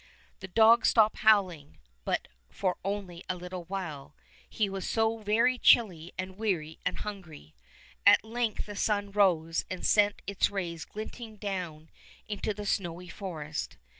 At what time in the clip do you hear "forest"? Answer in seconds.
13.09-13.77